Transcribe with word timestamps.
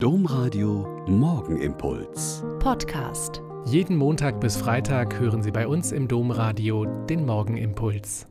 Domradio 0.00 1.04
Morgenimpuls. 1.08 2.44
Podcast. 2.60 3.42
Jeden 3.64 3.96
Montag 3.96 4.40
bis 4.40 4.56
Freitag 4.56 5.18
hören 5.18 5.42
Sie 5.42 5.50
bei 5.50 5.66
uns 5.66 5.90
im 5.90 6.06
Domradio 6.06 6.84
den 7.06 7.26
Morgenimpuls. 7.26 8.28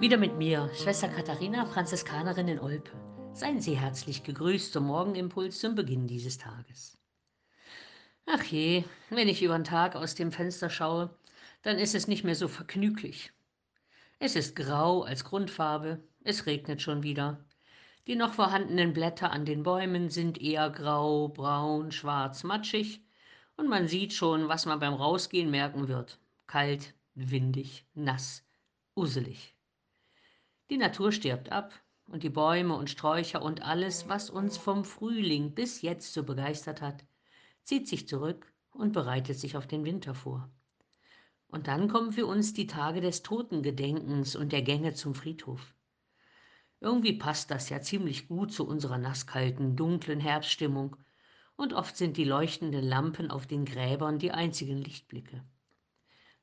Wieder 0.00 0.16
mit 0.16 0.36
mir, 0.36 0.68
Schwester 0.74 1.06
Katharina, 1.06 1.66
Franziskanerin 1.66 2.48
in 2.48 2.58
Olpe. 2.58 2.90
Seien 3.32 3.60
Sie 3.60 3.78
herzlich 3.78 4.24
gegrüßt 4.24 4.72
zum 4.72 4.86
Morgenimpuls 4.86 5.60
zum 5.60 5.76
Beginn 5.76 6.08
dieses 6.08 6.36
Tages. 6.36 6.98
Ach 8.26 8.42
je, 8.42 8.82
wenn 9.10 9.28
ich 9.28 9.40
über 9.40 9.56
den 9.56 9.62
Tag 9.62 9.94
aus 9.94 10.16
dem 10.16 10.32
Fenster 10.32 10.68
schaue, 10.68 11.16
dann 11.62 11.78
ist 11.78 11.94
es 11.94 12.08
nicht 12.08 12.24
mehr 12.24 12.34
so 12.34 12.48
vergnüglich. 12.48 13.30
Es 14.18 14.34
ist 14.34 14.56
grau 14.56 15.02
als 15.02 15.22
Grundfarbe, 15.22 16.02
es 16.24 16.46
regnet 16.46 16.82
schon 16.82 17.04
wieder, 17.04 17.44
die 18.06 18.16
noch 18.16 18.34
vorhandenen 18.34 18.92
Blätter 18.92 19.30
an 19.30 19.44
den 19.44 19.62
Bäumen 19.62 20.10
sind 20.10 20.40
eher 20.40 20.70
grau, 20.70 21.28
braun, 21.28 21.92
schwarz, 21.92 22.42
matschig 22.42 23.00
und 23.56 23.68
man 23.68 23.86
sieht 23.86 24.12
schon, 24.12 24.48
was 24.48 24.66
man 24.66 24.80
beim 24.80 24.94
Rausgehen 24.94 25.50
merken 25.50 25.86
wird. 25.88 26.18
Kalt, 26.46 26.94
windig, 27.14 27.86
nass, 27.94 28.44
uselig. 28.96 29.54
Die 30.70 30.78
Natur 30.78 31.12
stirbt 31.12 31.52
ab 31.52 31.72
und 32.06 32.22
die 32.22 32.30
Bäume 32.30 32.74
und 32.74 32.90
Sträucher 32.90 33.42
und 33.42 33.62
alles, 33.62 34.08
was 34.08 34.30
uns 34.30 34.56
vom 34.56 34.84
Frühling 34.84 35.54
bis 35.54 35.82
jetzt 35.82 36.12
so 36.12 36.24
begeistert 36.24 36.82
hat, 36.82 37.04
zieht 37.62 37.86
sich 37.86 38.08
zurück 38.08 38.52
und 38.72 38.92
bereitet 38.92 39.38
sich 39.38 39.56
auf 39.56 39.66
den 39.66 39.84
Winter 39.84 40.14
vor. 40.14 40.50
Und 41.48 41.68
dann 41.68 41.88
kommen 41.88 42.12
für 42.12 42.26
uns 42.26 42.54
die 42.54 42.66
Tage 42.66 43.00
des 43.00 43.22
Totengedenkens 43.22 44.34
und 44.34 44.52
der 44.52 44.62
Gänge 44.62 44.94
zum 44.94 45.14
Friedhof. 45.14 45.74
Irgendwie 46.82 47.12
passt 47.12 47.52
das 47.52 47.68
ja 47.68 47.80
ziemlich 47.80 48.26
gut 48.26 48.52
zu 48.52 48.66
unserer 48.66 48.98
nasskalten, 48.98 49.76
dunklen 49.76 50.18
Herbststimmung 50.18 50.96
und 51.54 51.74
oft 51.74 51.96
sind 51.96 52.16
die 52.16 52.24
leuchtenden 52.24 52.84
Lampen 52.84 53.30
auf 53.30 53.46
den 53.46 53.64
Gräbern 53.64 54.18
die 54.18 54.32
einzigen 54.32 54.78
Lichtblicke. 54.78 55.44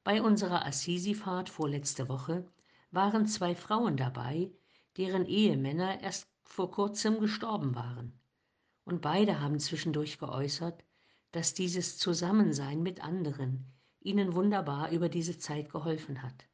Bei 0.05 0.21
unserer 0.21 0.65
Assisi-Fahrt 0.65 1.49
vorletzte 1.49 2.07
Woche 2.07 2.49
waren 2.89 3.27
zwei 3.27 3.53
Frauen 3.53 3.97
dabei, 3.97 4.49
deren 4.95 5.25
Ehemänner 5.25 6.01
erst 6.01 6.29
vor 6.43 6.71
kurzem 6.71 7.19
gestorben 7.19 7.75
waren. 7.75 8.17
Und 8.85 9.01
beide 9.01 9.41
haben 9.41 9.59
zwischendurch 9.59 10.19
geäußert, 10.19 10.85
dass 11.33 11.53
dieses 11.53 11.97
Zusammensein 11.97 12.81
mit 12.81 13.03
anderen 13.03 13.65
ihnen 13.99 14.33
wunderbar 14.33 14.89
über 14.91 15.09
diese 15.09 15.37
Zeit 15.37 15.69
geholfen 15.69 16.23
hat. 16.23 16.47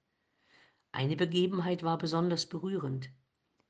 Eine 0.92 1.16
Begebenheit 1.16 1.84
war 1.84 2.00
besonders 2.00 2.48
berührend. 2.48 3.12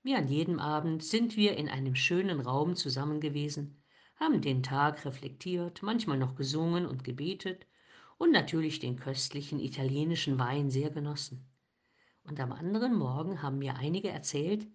Wie 0.06 0.14
an 0.14 0.28
jedem 0.28 0.60
Abend 0.60 1.04
sind 1.04 1.36
wir 1.36 1.58
in 1.58 1.68
einem 1.68 1.96
schönen 1.96 2.40
Raum 2.40 2.76
zusammen 2.76 3.20
gewesen, 3.20 3.82
haben 4.18 4.40
den 4.40 4.62
Tag 4.62 5.04
reflektiert, 5.04 5.82
manchmal 5.82 6.20
noch 6.20 6.36
gesungen 6.36 6.86
und 6.86 7.04
gebetet 7.04 7.66
und 8.20 8.32
natürlich 8.32 8.80
den 8.80 8.98
köstlichen 9.00 9.60
italienischen 9.60 10.38
Wein 10.38 10.70
sehr 10.70 10.92
genossen. 10.92 11.44
Und 12.24 12.40
am 12.40 12.52
anderen 12.52 12.96
Morgen 12.96 13.42
haben 13.42 13.58
mir 13.58 13.78
einige 13.78 14.10
erzählt, 14.10 14.68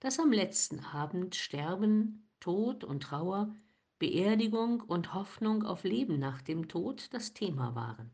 dass 0.00 0.18
am 0.18 0.32
letzten 0.32 0.80
Abend 0.80 1.36
Sterben, 1.36 2.28
Tod 2.40 2.82
und 2.82 3.04
Trauer, 3.04 3.54
Beerdigung 4.00 4.80
und 4.80 5.14
Hoffnung 5.14 5.62
auf 5.62 5.84
Leben 5.84 6.18
nach 6.18 6.42
dem 6.42 6.66
Tod 6.66 7.06
das 7.12 7.34
Thema 7.34 7.76
waren. 7.76 8.12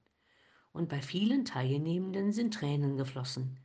Und 0.73 0.91
bei 0.91 1.01
vielen 1.01 1.47
Teilnehmenden 1.47 2.31
sind 2.31 2.53
Tränen 2.53 2.99
geflossen, 2.99 3.59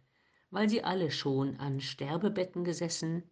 weil 0.54 0.70
sie 0.70 0.84
alle 0.84 1.10
schon 1.10 1.60
an 1.60 1.82
Sterbebetten 1.82 2.64
gesessen, 2.64 3.24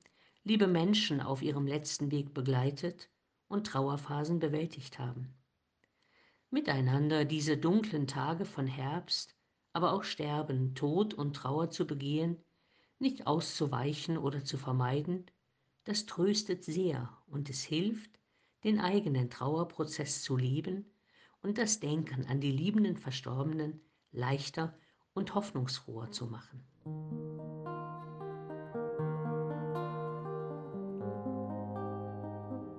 liebe 0.43 0.65
Menschen 0.65 1.21
auf 1.21 1.43
ihrem 1.43 1.67
letzten 1.67 2.09
Weg 2.09 2.33
begleitet 2.33 3.11
und 3.47 3.67
Trauerphasen 3.67 4.39
bewältigt 4.39 4.97
haben. 4.97 5.31
Miteinander 6.49 7.23
diese 7.23 7.57
dunklen 7.57 8.07
Tage 8.07 8.43
von 8.43 8.65
Herbst, 8.65 9.35
aber 9.71 9.93
auch 9.93 10.03
Sterben, 10.03 10.73
Tod 10.73 11.13
und 11.13 11.35
Trauer 11.35 11.69
zu 11.69 11.85
begehen, 11.85 12.43
nicht 12.97 13.27
auszuweichen 13.27 14.17
oder 14.17 14.43
zu 14.43 14.57
vermeiden, 14.57 15.29
das 15.83 16.07
tröstet 16.07 16.63
sehr 16.63 17.15
und 17.27 17.51
es 17.51 17.61
hilft, 17.61 18.19
den 18.63 18.79
eigenen 18.79 19.29
Trauerprozess 19.29 20.23
zu 20.23 20.37
lieben 20.37 20.91
und 21.43 21.59
das 21.59 21.79
Denken 21.79 22.25
an 22.25 22.41
die 22.41 22.51
liebenden 22.51 22.97
Verstorbenen 22.97 23.79
leichter 24.11 24.75
und 25.13 25.35
hoffnungsfroher 25.35 26.09
zu 26.09 26.25
machen. 26.25 27.20